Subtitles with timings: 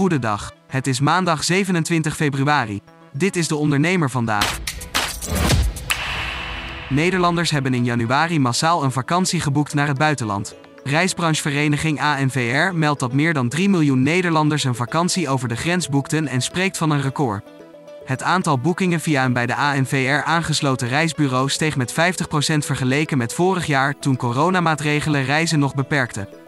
[0.00, 0.52] Goedendag.
[0.66, 2.80] Het is maandag 27 februari.
[3.12, 4.60] Dit is de ondernemer vandaag.
[6.88, 10.54] Nederlanders hebben in januari massaal een vakantie geboekt naar het buitenland.
[10.84, 16.26] Reisbranchevereniging ANVR meldt dat meer dan 3 miljoen Nederlanders een vakantie over de grens boekten
[16.28, 17.44] en spreekt van een record.
[18.04, 21.94] Het aantal boekingen via een bij de ANVR aangesloten reisbureau steeg met 50%
[22.56, 26.39] vergeleken met vorig jaar toen coronamaatregelen reizen nog beperkten.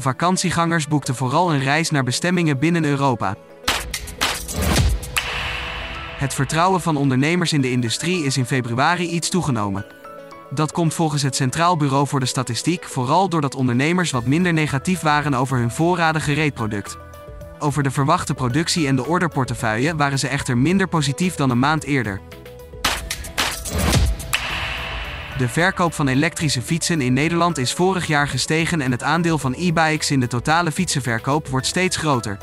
[0.00, 3.36] Vakantiegangers boekten vooral een reis naar bestemmingen binnen Europa.
[6.16, 9.86] Het vertrouwen van ondernemers in de industrie is in februari iets toegenomen.
[10.50, 15.00] Dat komt volgens het Centraal Bureau voor de Statistiek vooral doordat ondernemers wat minder negatief
[15.00, 16.96] waren over hun voorraden gereedproduct.
[17.58, 21.84] Over de verwachte productie en de orderportefeuille waren ze echter minder positief dan een maand
[21.84, 22.20] eerder.
[25.38, 29.54] De verkoop van elektrische fietsen in Nederland is vorig jaar gestegen en het aandeel van
[29.56, 32.38] e-bikes in de totale fietsenverkoop wordt steeds groter.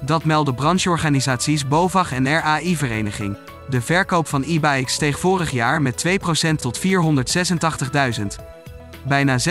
[0.00, 3.36] Dat melden brancheorganisaties BOVAG en RAI-vereniging.
[3.68, 6.10] De verkoop van e-bikes steeg vorig jaar met 2%
[6.60, 8.26] tot 486.000.
[9.06, 9.42] Bijna 60%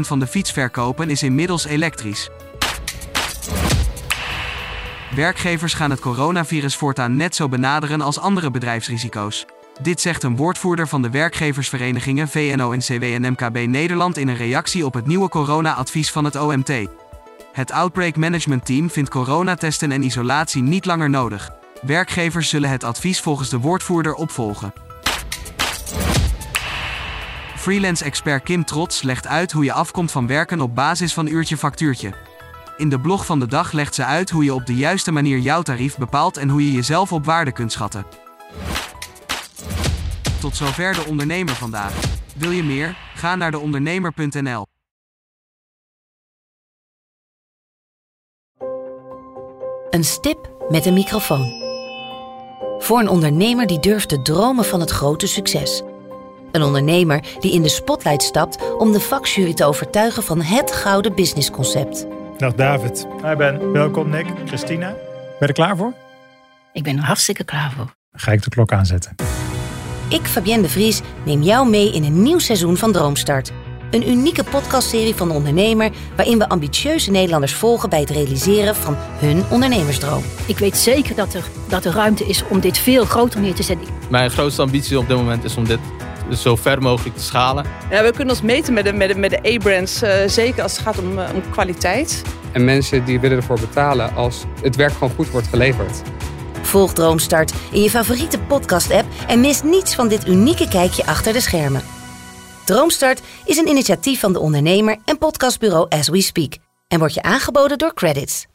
[0.00, 2.30] van de fietsverkopen is inmiddels elektrisch.
[5.14, 9.46] Werkgevers gaan het coronavirus voortaan net zo benaderen als andere bedrijfsrisico's.
[9.82, 14.94] Dit zegt een woordvoerder van de werkgeversverenigingen VNO-NCW en MKB Nederland in een reactie op
[14.94, 16.72] het nieuwe corona-advies van het OMT.
[17.52, 21.50] Het Outbreak Management Team vindt coronatesten en isolatie niet langer nodig.
[21.82, 24.72] Werkgevers zullen het advies volgens de woordvoerder opvolgen.
[27.56, 32.12] Freelance-expert Kim Trots legt uit hoe je afkomt van werken op basis van uurtje-factuurtje.
[32.76, 35.38] In de blog van de dag legt ze uit hoe je op de juiste manier
[35.38, 38.27] jouw tarief bepaalt en hoe je jezelf op waarde kunt schatten.
[40.40, 41.94] Tot zover de ondernemer vandaag.
[42.36, 42.96] Wil je meer?
[43.14, 44.66] Ga naar deondernemer.nl.
[49.90, 51.66] Een stip met een microfoon.
[52.78, 55.82] Voor een ondernemer die durft te dromen van het grote succes.
[56.52, 61.14] Een ondernemer die in de spotlight stapt om de vakjury te overtuigen van het gouden
[61.14, 62.06] businessconcept.
[62.36, 63.06] Dag David.
[63.22, 63.72] Hi Ben.
[63.72, 64.26] Welkom Nick.
[64.46, 64.88] Christina.
[64.88, 64.98] Ben
[65.38, 65.94] je er klaar voor?
[66.72, 67.96] Ik ben er hartstikke klaar voor.
[68.10, 69.14] Dan ga ik de klok aanzetten.
[70.08, 73.52] Ik, Fabienne de Vries, neem jou mee in een nieuw seizoen van Droomstart.
[73.90, 78.94] Een unieke podcastserie van de ondernemer waarin we ambitieuze Nederlanders volgen bij het realiseren van
[78.98, 80.22] hun ondernemersdroom.
[80.46, 83.62] Ik weet zeker dat er, dat er ruimte is om dit veel groter neer te
[83.62, 83.86] zetten.
[84.10, 85.80] Mijn grootste ambitie op dit moment is om dit
[86.36, 87.64] zo ver mogelijk te schalen.
[87.90, 90.72] Ja, we kunnen ons meten met de, met de, met de A-brands, uh, zeker als
[90.72, 92.22] het gaat om, uh, om kwaliteit.
[92.52, 96.02] En mensen die willen ervoor betalen als het werk gewoon goed wordt geleverd.
[96.66, 101.40] Volg Droomstart in je favoriete podcast-app en mis niets van dit unieke kijkje achter de
[101.40, 101.82] schermen.
[102.64, 106.56] Droomstart is een initiatief van de ondernemer en podcastbureau As We Speak
[106.88, 108.46] en wordt je aangeboden door Credits.